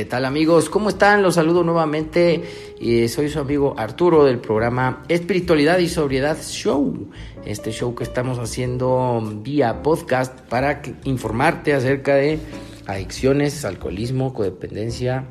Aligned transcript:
¿Qué 0.00 0.06
tal 0.06 0.24
amigos? 0.24 0.70
¿Cómo 0.70 0.88
están? 0.88 1.22
Los 1.22 1.34
saludo 1.34 1.62
nuevamente. 1.62 2.42
Eh, 2.80 3.06
soy 3.10 3.28
su 3.28 3.38
amigo 3.38 3.74
Arturo 3.76 4.24
del 4.24 4.38
programa 4.38 5.04
Espiritualidad 5.08 5.76
y 5.76 5.90
Sobriedad 5.90 6.38
Show. 6.42 7.10
Este 7.44 7.70
show 7.70 7.94
que 7.94 8.04
estamos 8.04 8.38
haciendo 8.38 9.22
vía 9.42 9.82
podcast 9.82 10.40
para 10.48 10.80
informarte 11.04 11.74
acerca 11.74 12.14
de 12.14 12.38
adicciones, 12.86 13.66
alcoholismo, 13.66 14.32
codependencia 14.32 15.26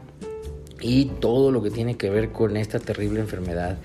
y 0.80 1.06
todo 1.06 1.52
lo 1.52 1.64
que 1.64 1.72
tiene 1.72 1.98
que 1.98 2.12
ver 2.12 2.32
con 2.32 2.56
esta 2.56 2.78
terrible 2.78 3.22
enfermedad 3.22 3.80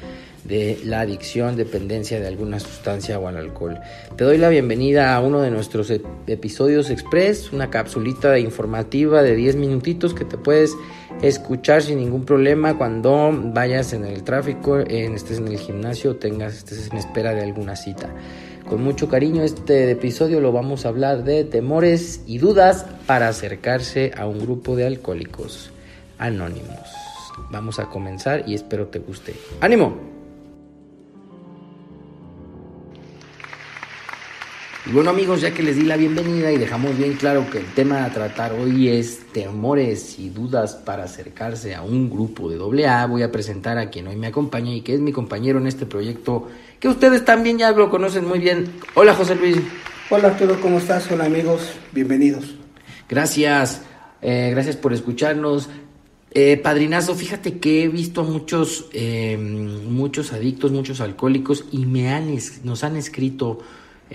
de 0.44 0.78
la 0.84 1.00
adicción, 1.00 1.56
dependencia 1.56 2.20
de 2.20 2.26
alguna 2.26 2.60
sustancia 2.60 3.18
o 3.18 3.28
al 3.28 3.36
alcohol. 3.36 3.80
Te 4.16 4.24
doy 4.24 4.38
la 4.38 4.48
bienvenida 4.50 5.14
a 5.14 5.20
uno 5.20 5.40
de 5.40 5.50
nuestros 5.50 5.90
episodios 6.26 6.90
express, 6.90 7.52
una 7.52 7.70
capsulita 7.70 8.38
informativa 8.38 9.22
de 9.22 9.34
10 9.34 9.56
minutitos 9.56 10.14
que 10.14 10.24
te 10.24 10.36
puedes 10.36 10.76
escuchar 11.22 11.82
sin 11.82 11.98
ningún 11.98 12.24
problema 12.24 12.76
cuando 12.76 13.32
vayas 13.32 13.92
en 13.92 14.04
el 14.04 14.22
tráfico, 14.22 14.78
en, 14.78 15.14
estés 15.14 15.38
en 15.38 15.48
el 15.48 15.58
gimnasio, 15.58 16.16
tengas, 16.16 16.58
estés 16.58 16.90
en 16.90 16.98
espera 16.98 17.34
de 17.34 17.42
alguna 17.42 17.76
cita. 17.76 18.10
Con 18.68 18.82
mucho 18.82 19.08
cariño 19.08 19.42
este 19.42 19.90
episodio 19.90 20.40
lo 20.40 20.50
vamos 20.50 20.86
a 20.86 20.88
hablar 20.88 21.24
de 21.24 21.44
temores 21.44 22.22
y 22.26 22.38
dudas 22.38 22.86
para 23.06 23.28
acercarse 23.28 24.12
a 24.16 24.26
un 24.26 24.38
grupo 24.38 24.74
de 24.74 24.86
alcohólicos 24.86 25.70
anónimos. 26.18 26.88
Vamos 27.50 27.78
a 27.78 27.90
comenzar 27.90 28.44
y 28.46 28.54
espero 28.54 28.86
te 28.86 29.00
guste. 29.00 29.34
¡Ánimo! 29.60 30.13
Y 34.86 34.92
bueno 34.92 35.08
amigos, 35.08 35.40
ya 35.40 35.54
que 35.54 35.62
les 35.62 35.76
di 35.76 35.84
la 35.84 35.96
bienvenida 35.96 36.52
y 36.52 36.58
dejamos 36.58 36.98
bien 36.98 37.14
claro 37.14 37.48
que 37.50 37.56
el 37.56 37.64
tema 37.72 38.04
a 38.04 38.10
tratar 38.10 38.52
hoy 38.52 38.88
es 38.88 39.20
temores 39.32 40.18
y 40.18 40.28
dudas 40.28 40.74
para 40.74 41.04
acercarse 41.04 41.74
a 41.74 41.80
un 41.80 42.10
grupo 42.10 42.50
de 42.50 42.86
AA, 42.86 43.06
voy 43.06 43.22
a 43.22 43.32
presentar 43.32 43.78
a 43.78 43.88
quien 43.88 44.08
hoy 44.08 44.16
me 44.16 44.26
acompaña 44.26 44.74
y 44.74 44.82
que 44.82 44.92
es 44.92 45.00
mi 45.00 45.10
compañero 45.10 45.58
en 45.58 45.68
este 45.68 45.86
proyecto, 45.86 46.48
que 46.80 46.88
ustedes 46.88 47.24
también 47.24 47.56
ya 47.56 47.70
lo 47.70 47.88
conocen 47.88 48.26
muy 48.26 48.40
bien. 48.40 48.66
Hola 48.92 49.14
José 49.14 49.36
Luis. 49.36 49.56
Hola 50.10 50.28
Arturo, 50.28 50.60
¿cómo 50.60 50.76
estás? 50.76 51.10
Hola 51.10 51.24
amigos, 51.24 51.62
bienvenidos. 51.92 52.54
Gracias, 53.08 53.80
eh, 54.20 54.50
gracias 54.50 54.76
por 54.76 54.92
escucharnos. 54.92 55.70
Eh, 56.30 56.60
padrinazo, 56.62 57.14
fíjate 57.14 57.58
que 57.58 57.84
he 57.84 57.88
visto 57.88 58.20
a 58.20 58.24
muchos, 58.24 58.90
eh, 58.92 59.38
muchos 59.38 60.34
adictos, 60.34 60.72
muchos 60.72 61.00
alcohólicos 61.00 61.64
y 61.72 61.86
me 61.86 62.10
han, 62.10 62.36
nos 62.64 62.84
han 62.84 62.96
escrito 62.96 63.60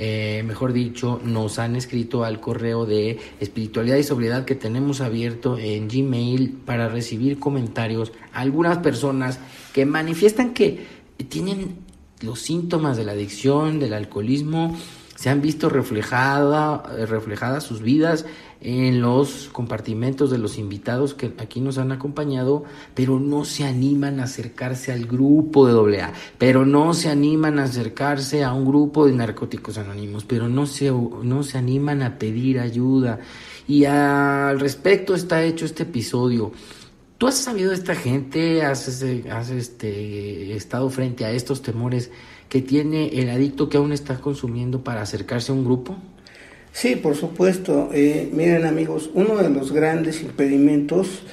eh, 0.02 0.44
mejor 0.46 0.72
dicho, 0.72 1.20
nos 1.26 1.60
han 1.60 1.76
escrito 1.76 2.24
al 2.24 2.40
correo 2.40 2.86
de 2.86 3.20
espiritualidad 3.42 3.98
y 3.98 4.04
sobriedad 4.04 4.46
que 4.46 4.56
tenemos 4.56 5.02
abierto 5.02 5.58
en 5.58 5.90
Gmail 5.90 6.52
para 6.66 6.88
recibir 6.88 7.38
comentarios. 7.38 8.14
Algunas 8.32 8.78
personas 8.78 9.40
que 9.74 9.86
manifiestan 9.86 10.54
que 10.54 10.88
tienen 11.28 11.76
los 12.22 12.40
síntomas 12.40 12.96
de 12.96 13.04
la 13.04 13.12
adicción, 13.12 13.82
del 13.82 13.94
alcoholismo, 13.94 14.78
se 15.16 15.30
han 15.30 15.42
visto 15.42 15.68
reflejada, 15.68 16.82
reflejadas 17.06 17.66
sus 17.66 17.82
vidas 17.82 18.26
en 18.62 19.02
los 19.02 19.50
compartimentos 19.52 20.32
de 20.32 20.38
los 20.38 20.58
invitados 20.58 21.14
que 21.14 21.34
aquí 21.38 21.62
nos 21.62 21.78
han 21.78 21.92
acompañado, 21.92 22.66
pero 22.94 23.20
no 23.20 23.46
se 23.46 23.64
animan 23.64 24.20
a 24.20 24.24
acercarse 24.24 24.92
al 24.92 25.06
grupo 25.06 25.68
de 25.68 26.02
AA, 26.02 26.14
pero 26.38 26.66
no 26.66 26.94
se 26.94 27.10
animan 27.10 27.60
a 27.60 27.64
acercarse 27.64 28.44
a 28.44 28.54
un 28.54 28.66
grupo 28.66 29.06
de 29.06 29.14
narcóticos 29.14 29.78
anónimos, 29.78 30.26
pero 30.26 30.50
no 30.50 30.66
se, 30.66 30.92
no 30.92 31.44
se 31.44 31.58
animan 31.58 32.02
a 32.02 32.18
pedir 32.18 32.60
ayuda. 32.60 33.20
Y 33.68 33.86
al 33.86 34.60
respecto 34.60 35.16
está 35.16 35.44
hecho 35.44 35.66
este 35.66 35.84
episodio. 35.84 36.52
¿Tú 37.18 37.28
has 37.28 37.38
sabido 37.38 37.70
de 37.70 37.76
esta 37.76 37.96
gente? 37.96 38.64
¿Has, 38.64 39.04
has 39.32 39.50
este, 39.52 40.56
estado 40.56 40.90
frente 40.90 41.26
a 41.26 41.32
estos 41.32 41.62
temores 41.62 42.12
que 42.50 42.62
tiene 42.62 43.20
el 43.20 43.30
adicto 43.30 43.70
que 43.70 43.78
aún 43.78 43.92
está 43.92 44.20
consumiendo 44.20 44.84
para 44.84 45.02
acercarse 45.02 45.52
a 45.52 45.56
un 45.56 45.64
grupo? 45.64 45.98
Sí, 46.72 46.96
por 46.96 47.16
supuesto. 47.16 47.90
Eh, 47.94 48.30
miren 48.34 48.66
amigos, 48.66 49.10
uno 49.14 49.38
de 49.38 49.50
los 49.50 49.72
grandes 49.72 50.22
impedimentos 50.22 51.24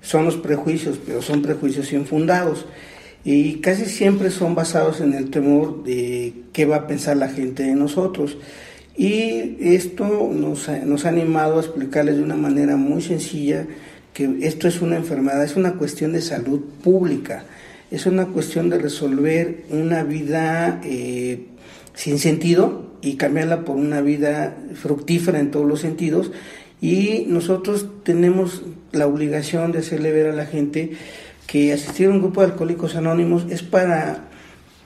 son 0.00 0.24
los 0.24 0.36
prejuicios, 0.36 0.98
pero 1.04 1.22
son 1.22 1.42
prejuicios 1.42 1.92
infundados 1.92 2.66
y 3.24 3.54
casi 3.56 3.86
siempre 3.86 4.30
son 4.30 4.54
basados 4.54 5.00
en 5.00 5.12
el 5.12 5.30
temor 5.30 5.82
de 5.82 6.32
qué 6.52 6.64
va 6.64 6.76
a 6.76 6.86
pensar 6.86 7.16
la 7.16 7.28
gente 7.28 7.64
de 7.64 7.74
nosotros. 7.74 8.38
Y 8.96 9.56
esto 9.60 10.30
nos, 10.32 10.68
nos 10.68 11.04
ha 11.04 11.08
animado 11.08 11.58
a 11.58 11.60
explicarles 11.60 12.16
de 12.16 12.22
una 12.22 12.36
manera 12.36 12.76
muy 12.76 13.02
sencilla 13.02 13.66
que 14.14 14.38
esto 14.42 14.68
es 14.68 14.80
una 14.80 14.96
enfermedad, 14.96 15.42
es 15.44 15.56
una 15.56 15.74
cuestión 15.74 16.12
de 16.12 16.22
salud 16.22 16.60
pública, 16.82 17.44
es 17.90 18.06
una 18.06 18.26
cuestión 18.26 18.70
de 18.70 18.78
resolver 18.78 19.64
una 19.70 20.04
vida 20.04 20.80
eh, 20.84 21.48
sin 21.96 22.20
sentido 22.20 22.92
y 23.00 23.16
cambiarla 23.16 23.64
por 23.64 23.76
una 23.76 24.00
vida 24.00 24.56
fructífera 24.74 25.40
en 25.40 25.50
todos 25.50 25.66
los 25.66 25.80
sentidos. 25.80 26.30
Y 26.80 27.24
nosotros 27.26 27.88
tenemos 28.04 28.62
la 28.92 29.06
obligación 29.06 29.72
de 29.72 29.78
hacerle 29.78 30.12
ver 30.12 30.28
a 30.28 30.32
la 30.32 30.46
gente 30.46 30.92
que 31.46 31.72
asistir 31.72 32.06
a 32.06 32.10
un 32.10 32.20
grupo 32.20 32.42
de 32.42 32.48
alcohólicos 32.48 32.94
anónimos 32.96 33.46
es 33.50 33.62
para 33.62 34.28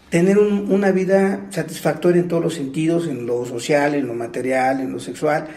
tener 0.09 0.38
una 0.38 0.91
vida 0.93 1.47
satisfactoria 1.50 2.21
en 2.21 2.28
todos 2.28 2.43
los 2.43 2.54
sentidos, 2.54 3.06
en 3.06 3.27
lo 3.27 3.44
social, 3.44 3.94
en 3.94 4.06
lo 4.06 4.15
material, 4.15 4.81
en 4.81 4.92
lo 4.92 5.00
sexual. 5.00 5.48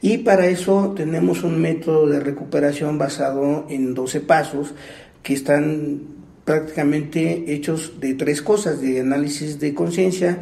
Y 0.00 0.18
para 0.18 0.46
eso 0.46 0.94
tenemos 0.96 1.42
un 1.42 1.60
método 1.60 2.08
de 2.08 2.20
recuperación 2.20 2.98
basado 2.98 3.66
en 3.68 3.94
12 3.94 4.20
pasos 4.20 4.74
que 5.22 5.34
están 5.34 6.21
prácticamente 6.44 7.52
hechos 7.54 8.00
de 8.00 8.14
tres 8.14 8.42
cosas, 8.42 8.80
de 8.80 9.00
análisis 9.00 9.60
de 9.60 9.74
conciencia, 9.74 10.38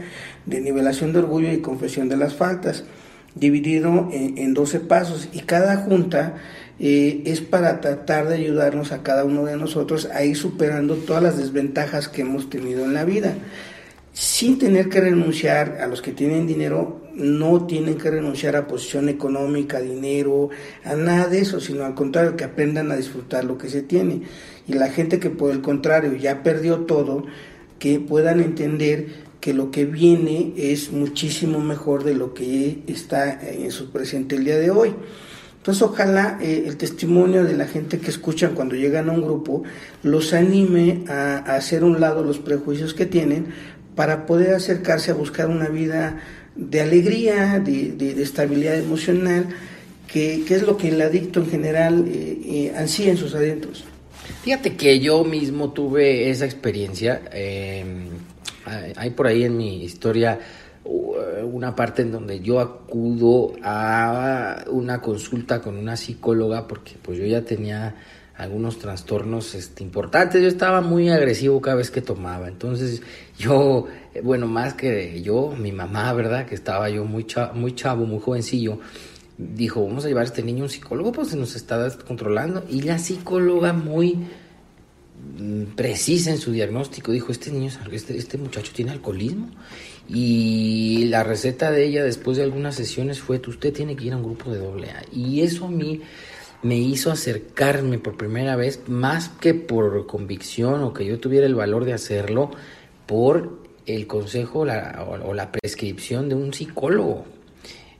de 0.47 0.61
nivelación 0.61 1.12
de 1.12 1.19
orgullo 1.19 1.53
y 1.53 1.59
confesión 1.59 2.09
de 2.09 2.16
las 2.16 2.34
faltas, 2.34 2.84
dividido 3.34 4.09
en, 4.12 4.55
12 4.55 4.81
pasos. 4.81 5.28
Y 5.33 5.41
cada 5.41 5.77
junta 5.77 6.37
eh, 6.78 7.22
es 7.27 7.41
para 7.41 7.81
tratar 7.81 8.28
de 8.28 8.37
ayudarnos 8.37 8.93
a 8.93 9.03
cada 9.03 9.25
uno 9.25 9.44
de 9.44 9.56
nosotros 9.56 10.09
a 10.12 10.25
ir 10.25 10.37
superando 10.37 10.97
todas 10.97 11.22
las 11.22 11.37
desventajas 11.37 12.09
que 12.09 12.22
hemos 12.22 12.49
tenido 12.49 12.84
en 12.84 12.94
la 12.94 13.05
vida. 13.05 13.34
Sin 14.12 14.59
tener 14.59 14.89
que 14.89 15.00
renunciar 15.00 15.78
a 15.81 15.87
los 15.87 16.03
que 16.03 16.12
tienen 16.12 16.47
dinero, 16.47 17.00
no 17.15 17.66
tienen 17.66 17.97
que 17.97 18.10
renunciar 18.10 18.56
a 18.56 18.66
posición 18.66 19.09
económica, 19.09 19.81
dinero, 19.81 20.50
a 20.84 20.94
nada 20.94 21.28
de 21.28 21.41
eso, 21.41 21.60
sino 21.60 21.84
al 21.84 21.94
contrario, 21.94 22.37
que 22.37 22.44
aprendan 22.44 22.91
a 22.91 22.97
disfrutar 22.97 23.44
lo 23.44 23.56
que 23.56 23.69
se 23.69 23.83
tiene. 23.83 24.22
Y 24.70 24.75
la 24.75 24.88
gente 24.88 25.19
que 25.19 25.31
por 25.31 25.50
el 25.50 25.62
contrario 25.62 26.14
ya 26.14 26.44
perdió 26.44 26.81
todo, 26.81 27.25
que 27.81 27.98
puedan 27.98 28.38
entender 28.38 29.06
que 29.41 29.53
lo 29.53 29.72
que 29.72 29.84
viene 29.84 30.53
es 30.56 30.92
muchísimo 30.92 31.58
mejor 31.58 32.04
de 32.04 32.14
lo 32.14 32.34
que 32.34 32.84
está 32.86 33.41
en 33.42 33.72
su 33.72 33.91
presente 33.91 34.36
el 34.36 34.44
día 34.44 34.59
de 34.59 34.70
hoy. 34.70 34.94
Entonces 35.56 35.82
ojalá 35.82 36.38
eh, 36.41 36.64
el 36.69 36.76
testimonio 36.76 37.42
de 37.42 37.54
la 37.54 37.66
gente 37.66 37.98
que 37.98 38.10
escuchan 38.10 38.54
cuando 38.54 38.76
llegan 38.76 39.10
a 39.10 39.12
un 39.12 39.22
grupo 39.22 39.64
los 40.04 40.34
anime 40.34 41.03
a, 41.09 41.38
hacer 41.56 41.82
un 41.82 41.98
lado 41.98 42.22
los 42.22 42.38
prejuicios 42.38 42.94
que 42.94 43.06
tienen 43.06 43.47
para 43.97 44.25
poder 44.25 44.54
acercarse 44.54 45.10
a 45.10 45.14
buscar 45.14 45.48
una 45.48 45.69
vida 45.69 46.20
de 46.54 46.80
alegría, 46.80 47.59
de, 47.59 48.22
estabilidad 48.22 48.78
emocional, 48.78 49.48
que, 50.06 50.45
es 50.48 50.62
lo 50.62 50.77
que 50.77 50.91
el 50.91 51.03
adicto 51.03 51.41
en 51.41 51.50
general 51.50 52.04
eh, 52.06 52.39
eh, 52.45 52.72
ansía 52.77 53.10
en 53.10 53.16
sus 53.16 53.34
adentros. 53.34 53.84
Fíjate 54.42 54.77
que 54.77 55.00
yo 55.00 55.24
mismo 55.24 55.72
tuve 55.72 56.30
esa 56.30 56.44
experiencia. 56.44 57.22
Hay 58.97 59.10
por 59.10 59.27
ahí 59.27 59.44
en 59.44 59.56
mi 59.56 59.84
historia 59.84 60.38
una 60.84 61.74
parte 61.74 62.03
en 62.03 62.12
donde 62.12 62.41
yo 62.41 62.60
acudo 62.60 63.53
a 63.62 64.65
una 64.68 65.00
consulta 65.00 65.60
con 65.60 65.77
una 65.77 65.97
psicóloga 65.97 66.66
porque 66.66 66.92
pues 67.03 67.18
yo 67.18 67.27
ya 67.27 67.42
tenía 67.42 67.94
algunos 68.36 68.78
trastornos 68.78 69.54
este, 69.54 69.82
importantes. 69.82 70.41
Yo 70.41 70.48
estaba 70.48 70.80
muy 70.80 71.10
agresivo 71.10 71.60
cada 71.60 71.76
vez 71.76 71.91
que 71.91 72.00
tomaba. 72.00 72.48
Entonces 72.48 73.03
yo, 73.38 73.86
bueno, 74.22 74.47
más 74.47 74.74
que 74.74 75.21
yo, 75.22 75.54
mi 75.59 75.72
mamá, 75.72 76.12
¿verdad? 76.15 76.47
Que 76.47 76.54
estaba 76.54 76.88
yo 76.88 77.04
muy, 77.04 77.24
chavo, 77.24 77.54
muy 77.54 77.74
chavo, 77.74 78.06
muy 78.06 78.18
jovencillo, 78.18 78.78
dijo, 79.54 79.84
vamos 79.84 80.04
a 80.04 80.09
llevar 80.09 80.22
a 80.22 80.27
este 80.27 80.42
niño 80.42 80.60
a 80.60 80.63
un 80.65 80.71
psicólogo, 80.71 81.13
pues 81.13 81.28
se 81.28 81.37
nos 81.37 81.57
está 81.57 81.89
controlando. 82.07 82.65
Y 82.69 82.83
la 82.83 82.98
psicóloga 82.98 83.72
muy 83.72 84.27
precisa 85.77 86.31
en 86.31 86.39
su 86.39 86.53
diagnóstico. 86.53 87.13
Dijo, 87.13 87.33
este 87.33 87.51
niño, 87.51 87.71
este, 87.92 88.16
este 88.16 88.39
muchacho 88.39 88.72
tiene 88.75 88.92
alcoholismo. 88.92 89.51
Y 90.09 91.07
la 91.07 91.22
receta 91.22 91.71
de 91.71 91.87
ella 91.87 92.04
después 92.04 92.37
de 92.37 92.42
algunas 92.42 92.75
sesiones 92.75 93.21
fue, 93.21 93.41
usted 93.47 93.72
tiene 93.72 93.97
que 93.97 94.04
ir 94.04 94.13
a 94.13 94.16
un 94.16 94.25
grupo 94.25 94.51
de 94.51 94.59
doble 94.59 94.91
A. 94.91 95.03
Y 95.13 95.41
eso 95.41 95.66
a 95.66 95.71
mí 95.71 96.03
me 96.63 96.77
hizo 96.77 97.10
acercarme 97.10 97.98
por 97.98 98.16
primera 98.16 98.57
vez, 98.57 98.83
más 98.89 99.28
que 99.28 99.54
por 99.54 100.07
convicción 100.07 100.83
o 100.83 100.93
que 100.93 101.07
yo 101.07 101.19
tuviera 101.19 101.47
el 101.47 101.54
valor 101.54 101.84
de 101.84 101.95
hacerlo, 101.95 102.51
por 103.07 103.60
el 103.86 104.07
consejo 104.07 104.60
o 104.60 105.34
la 105.34 105.53
prescripción 105.53 106.28
de 106.28 106.34
un 106.34 106.53
psicólogo. 106.53 107.25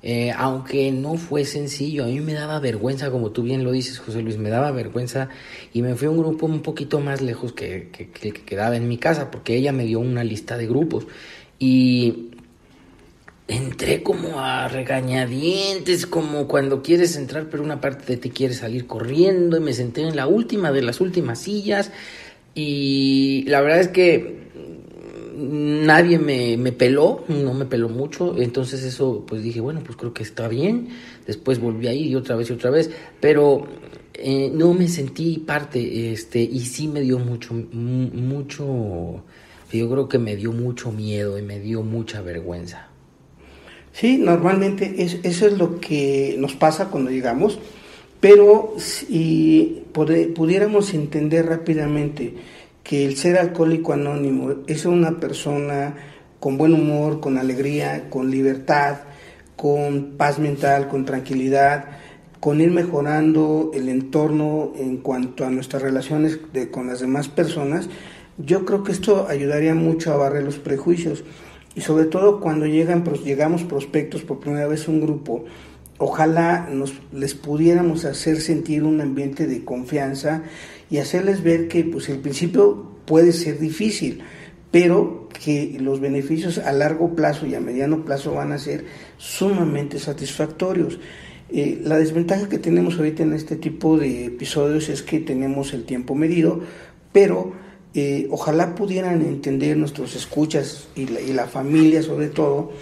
Eh, 0.02 0.32
aunque 0.35 0.91
no 0.93 1.17
fue 1.17 1.44
sencillo, 1.44 2.05
a 2.05 2.06
mí 2.06 2.20
me 2.20 2.32
daba 2.32 2.58
vergüenza, 2.58 3.11
como 3.11 3.32
tú 3.32 3.43
bien 3.43 3.64
lo 3.64 3.73
dices, 3.73 3.99
José 3.99 4.23
Luis, 4.23 4.38
me 4.38 4.49
daba 4.49 4.70
vergüenza 4.70 5.29
y 5.75 5.82
me 5.82 5.94
fui 5.94 6.06
a 6.08 6.11
un 6.11 6.19
grupo 6.19 6.47
un 6.47 6.62
poquito 6.62 7.00
más 7.00 7.20
lejos 7.20 7.52
que, 7.52 7.91
que, 7.93 8.08
que, 8.11 8.32
que 8.32 8.43
quedaba 8.43 8.76
en 8.76 8.88
mi 8.88 8.97
casa, 8.97 9.31
porque 9.31 9.56
ella 9.56 9.73
me 9.73 9.85
dio 9.85 10.00
una 10.00 10.25
lista 10.25 10.56
de 10.56 10.67
grupos 10.67 11.06
y 11.58 12.31
entré 13.50 14.02
como 14.02 14.41
a 14.41 14.69
regañadientes, 14.69 16.06
como 16.06 16.47
cuando 16.47 16.82
quieres 16.82 17.17
entrar, 17.17 17.49
pero 17.50 17.62
una 17.62 17.81
parte 17.81 18.06
de 18.06 18.17
ti 18.17 18.31
quiere 18.31 18.55
salir 18.55 18.87
corriendo 18.87 19.56
y 19.56 19.61
me 19.61 19.73
senté 19.73 20.02
en 20.02 20.17
la 20.17 20.26
última 20.26 20.73
de 20.73 20.82
las 20.82 21.00
últimas 21.00 21.41
sillas 21.41 21.91
y 22.55 23.44
la 23.49 23.61
verdad 23.61 23.81
es 23.81 23.88
que 23.88 24.41
nadie 25.41 26.19
me, 26.19 26.57
me, 26.57 26.73
peló, 26.73 27.25
no 27.29 27.55
me 27.55 27.65
peló 27.65 27.89
mucho, 27.89 28.37
entonces 28.39 28.83
eso 28.85 29.25
pues 29.27 29.43
dije, 29.43 29.61
bueno, 29.61 29.81
pues 29.85 29.97
creo 29.97 30.13
que 30.13 30.23
está 30.23 30.49
bien, 30.49 30.89
después 31.27 31.59
volví 31.59 31.89
a 31.89 31.93
ir 31.93 32.07
y 32.07 32.15
otra 32.15 32.37
vez 32.37 32.51
y 32.51 32.53
otra 32.53 32.71
vez, 32.71 32.91
pero 33.21 33.67
eh, 34.15 34.51
no 34.55 34.75
me 34.75 34.89
sentí 34.89 35.39
parte, 35.39 36.13
este, 36.13 36.41
y 36.41 36.61
sí 36.61 36.89
me 36.89 37.01
dio 37.01 37.19
mucho, 37.19 37.55
mucho, 37.55 39.25
yo 39.73 39.91
creo 39.91 40.09
que 40.09 40.19
me 40.19 40.37
dio 40.37 40.53
mucho 40.53 40.93
miedo 40.93 41.39
y 41.39 41.43
me 41.43 41.59
dio 41.59 41.83
mucha 41.83 42.21
vergüenza. 42.21 42.89
Sí, 43.93 44.19
normalmente 44.19 45.03
es, 45.03 45.19
eso 45.23 45.47
es 45.47 45.59
lo 45.59 45.81
que 45.81 46.37
nos 46.39 46.55
pasa 46.55 46.91
cuando 46.91 47.11
llegamos, 47.11 47.59
pero 48.21 48.75
si 48.77 49.85
pudiéramos 49.93 50.93
entender 50.93 51.47
rápidamente, 51.47 52.35
que 52.82 53.05
el 53.05 53.17
ser 53.17 53.38
alcohólico 53.38 53.93
anónimo 53.93 54.55
es 54.67 54.85
una 54.87 55.19
persona 55.19 55.94
con 56.38 56.56
buen 56.56 56.73
humor, 56.73 57.21
con 57.21 57.38
alegría, 57.38 58.09
con 58.09 58.31
libertad, 58.31 59.00
con 59.56 60.17
paz 60.17 60.38
mental, 60.38 60.88
con 60.88 61.05
tranquilidad, 61.05 61.85
con 62.41 62.62
ir 62.62 62.71
mejorando 62.71 63.71
el 63.75 63.91
entorno 63.91 64.73
en 64.77 64.97
cuanto 64.97 65.44
a 65.44 65.50
nuestras 65.50 65.82
relaciones 65.82 66.38
con 66.71 66.87
las 66.87 67.00
demás 67.00 67.29
personas, 67.29 67.88
yo 68.38 68.65
creo 68.65 68.83
que 68.83 68.93
esto 68.93 69.26
ayudaría 69.29 69.75
mucho 69.75 70.12
a 70.12 70.17
barrer 70.17 70.43
los 70.44 70.59
prejuicios. 70.59 71.23
Y 71.75 71.83
sobre 71.83 72.06
todo 72.06 72.41
cuando 72.41 72.67
llegan, 72.67 73.05
llegamos 73.23 73.62
prospectos 73.62 74.23
por 74.23 74.41
primera 74.41 74.67
vez 74.67 74.88
a 74.88 74.91
un 74.91 75.03
grupo, 75.03 75.44
ojalá 76.00 76.69
nos, 76.73 76.94
les 77.12 77.35
pudiéramos 77.35 78.06
hacer 78.06 78.41
sentir 78.41 78.85
un 78.85 79.00
ambiente 79.02 79.47
de 79.47 79.64
confianza 79.64 80.43
y 80.91 80.97
hacerles 80.97 81.43
ver 81.43 81.69
que 81.69 81.85
pues 81.85 82.08
el 82.08 82.19
principio 82.19 82.91
puede 83.05 83.32
ser 83.32 83.58
difícil, 83.58 84.23
pero 84.70 85.29
que 85.29 85.76
los 85.79 86.00
beneficios 86.00 86.56
a 86.58 86.73
largo 86.73 87.14
plazo 87.14 87.47
y 87.47 87.55
a 87.55 87.61
mediano 87.61 88.05
plazo 88.05 88.32
van 88.35 88.52
a 88.52 88.58
ser 88.58 88.87
sumamente 89.19 89.99
satisfactorios. 89.99 90.99
Eh, 91.50 91.81
la 91.85 91.99
desventaja 91.99 92.49
que 92.49 92.58
tenemos 92.58 92.97
ahorita 92.97 93.23
en 93.23 93.35
este 93.35 93.56
tipo 93.56 93.99
de 93.99 94.25
episodios 94.25 94.88
es 94.88 95.02
que 95.02 95.20
tenemos 95.20 95.75
el 95.75 95.85
tiempo 95.85 96.14
medido, 96.14 96.61
pero 97.12 97.52
eh, 97.93 98.26
ojalá 98.31 98.75
pudieran 98.75 99.20
entender 99.20 99.76
nuestros 99.76 100.17
escuchas 100.17 100.88
y 100.94 101.06
la, 101.06 101.20
y 101.20 101.35
la 101.35 101.47
familia 101.47 102.02
sobre 102.02 102.29
todo, 102.29 102.73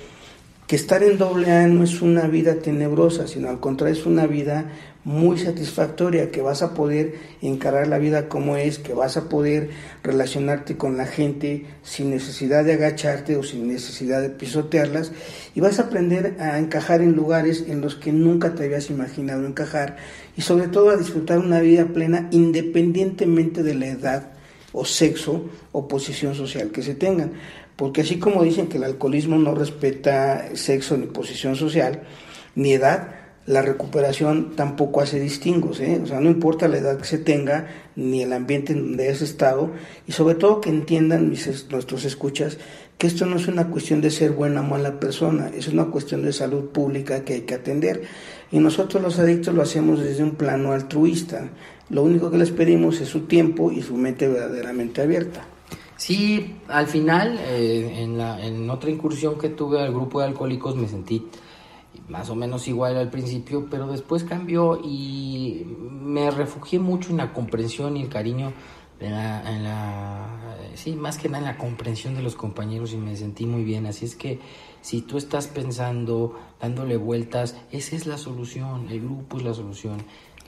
que 0.68 0.76
estar 0.76 1.02
en 1.02 1.16
doble 1.16 1.50
A 1.50 1.66
no 1.66 1.82
es 1.82 2.02
una 2.02 2.28
vida 2.28 2.56
tenebrosa, 2.56 3.26
sino 3.26 3.48
al 3.48 3.58
contrario 3.58 3.98
es 3.98 4.04
una 4.04 4.26
vida 4.26 4.70
muy 5.02 5.38
satisfactoria, 5.38 6.30
que 6.30 6.42
vas 6.42 6.60
a 6.60 6.74
poder 6.74 7.14
encarar 7.40 7.88
la 7.88 7.96
vida 7.96 8.28
como 8.28 8.58
es, 8.58 8.78
que 8.78 8.92
vas 8.92 9.16
a 9.16 9.30
poder 9.30 9.70
relacionarte 10.02 10.76
con 10.76 10.98
la 10.98 11.06
gente 11.06 11.64
sin 11.82 12.10
necesidad 12.10 12.66
de 12.66 12.74
agacharte 12.74 13.38
o 13.38 13.42
sin 13.42 13.66
necesidad 13.66 14.20
de 14.20 14.28
pisotearlas 14.28 15.12
y 15.54 15.60
vas 15.60 15.78
a 15.78 15.84
aprender 15.84 16.36
a 16.38 16.58
encajar 16.58 17.00
en 17.00 17.12
lugares 17.12 17.64
en 17.66 17.80
los 17.80 17.96
que 17.96 18.12
nunca 18.12 18.54
te 18.54 18.64
habías 18.64 18.90
imaginado 18.90 19.46
encajar 19.46 19.96
y 20.36 20.42
sobre 20.42 20.68
todo 20.68 20.90
a 20.90 20.98
disfrutar 20.98 21.38
una 21.38 21.60
vida 21.60 21.86
plena 21.86 22.28
independientemente 22.30 23.62
de 23.62 23.74
la 23.74 23.86
edad 23.86 24.32
o 24.72 24.84
sexo 24.84 25.48
o 25.72 25.88
posición 25.88 26.34
social 26.34 26.70
que 26.70 26.82
se 26.82 26.94
tengan. 26.94 27.32
Porque 27.78 28.00
así 28.00 28.18
como 28.18 28.42
dicen 28.42 28.66
que 28.66 28.78
el 28.78 28.82
alcoholismo 28.82 29.38
no 29.38 29.54
respeta 29.54 30.48
sexo 30.54 30.96
ni 30.96 31.06
posición 31.06 31.54
social, 31.54 32.02
ni 32.56 32.72
edad, 32.72 33.14
la 33.46 33.62
recuperación 33.62 34.56
tampoco 34.56 35.00
hace 35.00 35.20
distingos, 35.20 35.78
¿eh? 35.78 36.00
o 36.02 36.06
sea, 36.08 36.18
no 36.18 36.28
importa 36.28 36.66
la 36.66 36.78
edad 36.78 36.98
que 36.98 37.04
se 37.04 37.18
tenga, 37.18 37.68
ni 37.94 38.22
el 38.22 38.32
ambiente 38.32 38.72
en 38.72 38.80
donde 38.80 39.04
hayas 39.04 39.22
estado, 39.22 39.70
y 40.08 40.12
sobre 40.12 40.34
todo 40.34 40.60
que 40.60 40.70
entiendan 40.70 41.30
mis, 41.30 41.70
nuestros 41.70 42.04
escuchas 42.04 42.58
que 42.98 43.06
esto 43.06 43.26
no 43.26 43.36
es 43.36 43.46
una 43.46 43.68
cuestión 43.68 44.00
de 44.00 44.10
ser 44.10 44.32
buena 44.32 44.60
o 44.60 44.64
mala 44.64 44.98
persona, 44.98 45.48
es 45.56 45.68
una 45.68 45.84
cuestión 45.84 46.22
de 46.24 46.32
salud 46.32 46.70
pública 46.70 47.24
que 47.24 47.34
hay 47.34 47.40
que 47.42 47.54
atender. 47.54 48.02
Y 48.50 48.58
nosotros 48.58 49.00
los 49.00 49.20
adictos 49.20 49.54
lo 49.54 49.62
hacemos 49.62 50.02
desde 50.02 50.24
un 50.24 50.32
plano 50.32 50.72
altruista. 50.72 51.48
Lo 51.90 52.02
único 52.02 52.28
que 52.28 52.38
les 52.38 52.50
pedimos 52.50 53.00
es 53.00 53.08
su 53.08 53.20
tiempo 53.26 53.70
y 53.70 53.82
su 53.82 53.94
mente 53.94 54.26
verdaderamente 54.26 55.00
abierta. 55.00 55.46
Sí, 55.98 56.54
al 56.68 56.86
final, 56.86 57.38
eh, 57.40 58.02
en, 58.02 58.16
la, 58.16 58.40
en 58.40 58.70
otra 58.70 58.88
incursión 58.88 59.36
que 59.36 59.48
tuve 59.48 59.82
al 59.82 59.92
grupo 59.92 60.20
de 60.20 60.26
alcohólicos 60.26 60.76
me 60.76 60.86
sentí 60.86 61.26
más 62.08 62.30
o 62.30 62.36
menos 62.36 62.68
igual 62.68 62.96
al 62.96 63.10
principio, 63.10 63.66
pero 63.68 63.88
después 63.88 64.22
cambió 64.22 64.80
y 64.82 65.66
me 65.90 66.30
refugié 66.30 66.78
mucho 66.78 67.10
en 67.10 67.16
la 67.16 67.32
comprensión 67.32 67.96
y 67.96 68.02
el 68.02 68.08
cariño, 68.08 68.52
en 69.00 69.64
la, 69.64 70.56
sí, 70.74 70.92
más 70.92 71.18
que 71.18 71.28
nada 71.28 71.38
en 71.38 71.44
la 71.56 71.58
comprensión 71.58 72.14
de 72.14 72.22
los 72.22 72.36
compañeros 72.36 72.92
y 72.92 72.96
me 72.96 73.16
sentí 73.16 73.44
muy 73.44 73.64
bien. 73.64 73.86
Así 73.86 74.04
es 74.04 74.14
que 74.14 74.38
si 74.80 75.02
tú 75.02 75.18
estás 75.18 75.48
pensando, 75.48 76.38
dándole 76.60 76.96
vueltas, 76.96 77.56
esa 77.72 77.96
es 77.96 78.06
la 78.06 78.18
solución, 78.18 78.86
el 78.88 79.00
grupo 79.00 79.38
es 79.38 79.42
la 79.42 79.52
solución. 79.52 79.98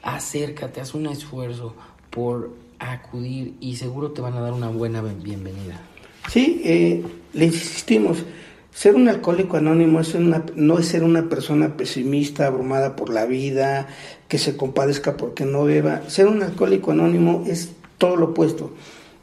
Acércate, 0.05 0.81
haz 0.81 0.95
un 0.95 1.07
esfuerzo 1.07 1.75
por 2.11 2.70
acudir 2.81 3.55
y 3.61 3.77
seguro 3.77 4.11
te 4.13 4.21
van 4.21 4.35
a 4.35 4.41
dar 4.41 4.53
una 4.53 4.69
buena 4.69 5.01
bienvenida. 5.03 5.81
Sí, 6.29 6.61
eh, 6.65 7.05
le 7.33 7.45
insistimos 7.45 8.25
ser 8.73 8.95
un 8.95 9.09
alcohólico 9.09 9.57
anónimo 9.57 10.01
es 10.01 10.15
una, 10.15 10.45
no 10.55 10.79
es 10.79 10.87
ser 10.87 11.03
una 11.03 11.29
persona 11.29 11.77
pesimista, 11.77 12.47
abrumada 12.47 12.97
por 12.97 13.11
la 13.11 13.27
vida, 13.27 13.89
que 14.29 14.39
se 14.39 14.57
compadezca 14.57 15.17
porque 15.17 15.45
no 15.45 15.65
beba. 15.65 16.09
Ser 16.09 16.29
un 16.29 16.43
alcohólico 16.43 16.93
anónimo 16.93 17.45
es 17.47 17.73
todo 17.99 18.17
lo 18.17 18.27
opuesto. 18.27 18.73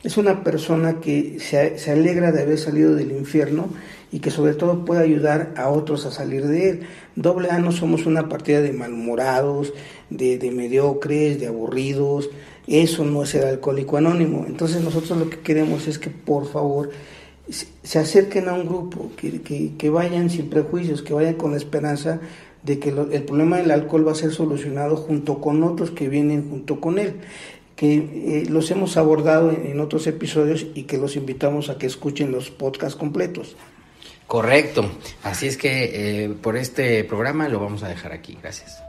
Es 0.04 0.18
una 0.18 0.44
persona 0.44 1.00
que 1.00 1.40
se, 1.40 1.80
se 1.80 1.92
alegra 1.92 2.32
de 2.32 2.44
haber 2.44 2.60
salido 2.60 2.94
del 2.94 3.12
infierno 3.12 3.70
y 4.12 4.20
que 4.20 4.32
sobre 4.32 4.54
todo 4.54 4.86
puede 4.86 5.04
ayudar 5.04 5.54
a 5.58 5.70
otros 5.70 6.06
a 6.06 6.12
salir 6.12 6.46
de 6.46 6.70
él. 6.70 6.80
Doble 7.16 7.50
A 7.50 7.60
no 7.60 7.72
somos 7.72 8.06
una 8.06 8.30
partida 8.30 8.62
de 8.62 8.74
malhumorados, 8.74 9.74
de, 10.10 10.38
de 10.38 10.52
mediocres, 10.52 11.40
de 11.40 11.48
aburridos. 11.48 12.30
Eso 12.68 13.06
no 13.06 13.24
es 13.24 13.30
ser 13.30 13.46
alcohólico 13.46 13.98
anónimo. 13.98 14.46
Entonces 14.46 14.82
nosotros 14.82 15.18
lo 15.18 15.30
que 15.30 15.40
queremos 15.40 15.88
es 15.88 15.98
que 15.98 16.10
por 16.10 16.48
favor 16.48 16.90
se 17.50 18.00
acerquen 18.00 18.50
a 18.50 18.54
un 18.54 18.68
grupo, 18.68 19.12
que, 19.16 19.72
que, 19.78 19.90
vayan 19.90 20.30
sin 20.30 20.50
prejuicios, 20.50 21.02
que 21.02 21.14
vayan 21.14 21.36
con 21.36 21.52
la 21.52 21.58
esperanza 21.58 22.20
de 22.64 22.80
que 22.80 22.90
el 22.90 23.24
problema 23.24 23.58
del 23.58 23.72
alcohol 23.72 24.06
va 24.06 24.12
a 24.12 24.16
ser 24.16 24.34
solucionado 24.34 24.98
junto 24.98 25.40
con 25.40 25.64
otros 25.64 25.92
que 25.92 26.10
vienen 26.10 26.50
junto 26.50 26.82
con 26.82 27.00
él, 27.00 27.16
que 27.78 27.96
eh, 27.96 28.44
los 28.50 28.70
hemos 28.72 28.98
abordado 28.98 29.52
en, 29.52 29.80
otros 29.80 30.08
episodios 30.08 30.66
y 30.74 30.84
que 30.84 30.98
los 30.98 31.16
invitamos 31.16 31.70
a 31.70 31.78
que 31.78 31.86
escuchen 31.86 32.32
los 32.32 32.50
podcasts 32.50 32.98
completos. 32.98 33.56
Correcto, 34.26 34.92
así 35.24 35.48
es 35.48 35.56
que 35.56 36.26
eh, 36.26 36.30
por 36.30 36.58
este 36.58 37.06
programa 37.06 37.48
lo 37.48 37.62
vamos 37.62 37.84
a 37.84 37.88
dejar 37.88 38.12
aquí, 38.12 38.38
gracias. 38.42 38.87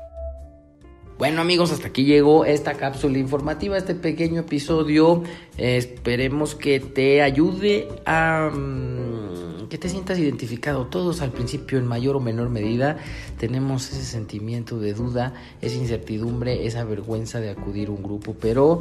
Bueno 1.19 1.41
amigos, 1.41 1.73
hasta 1.73 1.89
aquí 1.89 2.05
llegó 2.05 2.45
esta 2.45 2.75
cápsula 2.75 3.19
informativa, 3.19 3.77
este 3.77 3.97
pequeño 3.97 4.43
episodio. 4.43 5.25
esperemos 5.57 6.55
que 6.55 6.79
te 6.79 7.23
ayude 7.23 7.89
a... 8.07 8.51
Mm, 8.55 9.28
que 9.69 9.79
te 9.79 9.89
sientas 9.89 10.19
identificado. 10.19 10.87
Todos 10.87 11.21
al 11.21 11.31
principio, 11.31 11.79
en 11.79 11.87
mayor 11.87 12.17
o 12.17 12.21
menor 12.21 12.49
medida, 12.51 12.97
tenemos 13.39 13.91
ese 13.91 14.05
sentimiento 14.05 14.79
de 14.79 14.95
duda, 14.95 15.35
esa 15.61 15.77
incertidumbre, 15.77 16.67
esa 16.67 16.85
vergüenza 16.85 17.41
de 17.41 17.51
acudir 17.51 17.89
a 17.89 17.93
un 17.93 18.03
grupo, 18.03 18.35
pero 18.41 18.81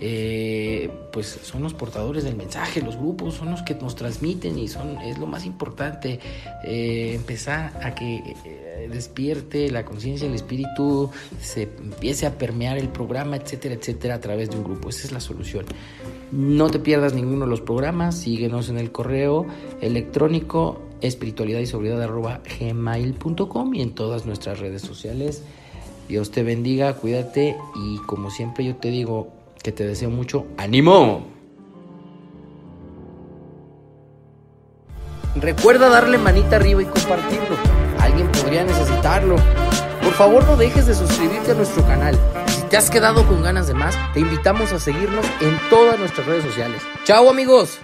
eh, 0.00 0.90
pues 1.12 1.40
son 1.42 1.62
los 1.62 1.74
portadores 1.74 2.24
del 2.24 2.36
mensaje, 2.36 2.80
los 2.82 2.96
grupos 2.96 3.34
son 3.34 3.50
los 3.50 3.62
que 3.62 3.74
nos 3.74 3.96
transmiten 3.96 4.58
y 4.58 4.68
son 4.68 4.98
es 4.98 5.18
lo 5.18 5.26
más 5.26 5.44
importante 5.44 6.20
eh, 6.64 7.12
empezar 7.14 7.72
a 7.82 7.94
que 7.94 8.16
eh, 8.44 8.88
despierte 8.90 9.70
la 9.70 9.84
conciencia, 9.84 10.26
el 10.26 10.34
espíritu, 10.34 11.10
se 11.40 11.62
empiece 11.62 12.26
a 12.26 12.38
permear 12.38 12.78
el 12.78 12.88
programa, 12.88 13.36
etcétera, 13.36 13.74
etcétera, 13.74 14.14
a 14.14 14.20
través 14.20 14.50
de 14.50 14.56
un 14.56 14.64
grupo. 14.64 14.88
Esa 14.88 15.06
es 15.06 15.12
la 15.12 15.20
solución. 15.20 15.66
No 16.32 16.70
te 16.70 16.78
pierdas 16.78 17.12
ninguno 17.12 17.44
de 17.44 17.50
los 17.50 17.60
programas, 17.60 18.16
síguenos 18.16 18.68
en 18.68 18.78
el 18.78 18.92
correo 18.92 19.46
electrónico 20.10 20.82
espiritualidad 21.02 21.60
y 21.60 21.66
sobriedad 21.66 22.02
arroba 22.02 22.40
gmail.com 22.58 23.74
y 23.74 23.82
en 23.82 23.94
todas 23.94 24.26
nuestras 24.26 24.58
redes 24.58 24.82
sociales. 24.82 25.44
Dios 26.08 26.32
te 26.32 26.42
bendiga, 26.42 26.94
cuídate 26.94 27.56
y 27.76 27.98
como 27.98 28.32
siempre 28.32 28.64
yo 28.64 28.74
te 28.74 28.88
digo 28.90 29.28
que 29.62 29.70
te 29.70 29.86
deseo 29.86 30.10
mucho 30.10 30.46
ánimo. 30.58 31.24
Recuerda 35.36 35.88
darle 35.88 36.18
manita 36.18 36.56
arriba 36.56 36.82
y 36.82 36.86
compartirlo. 36.86 37.56
Alguien 38.00 38.26
podría 38.32 38.64
necesitarlo. 38.64 39.36
Por 40.02 40.12
favor 40.14 40.44
no 40.44 40.56
dejes 40.56 40.88
de 40.88 40.94
suscribirte 40.96 41.52
a 41.52 41.54
nuestro 41.54 41.86
canal. 41.86 42.18
Si 42.48 42.62
te 42.62 42.76
has 42.76 42.90
quedado 42.90 43.24
con 43.28 43.44
ganas 43.44 43.68
de 43.68 43.74
más, 43.74 43.94
te 44.12 44.18
invitamos 44.18 44.72
a 44.72 44.80
seguirnos 44.80 45.24
en 45.40 45.56
todas 45.70 46.00
nuestras 46.00 46.26
redes 46.26 46.44
sociales. 46.44 46.82
¡Chao 47.04 47.30
amigos! 47.30 47.78